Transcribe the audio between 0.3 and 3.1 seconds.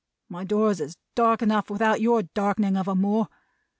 doors is dark enough without your darkening of 'em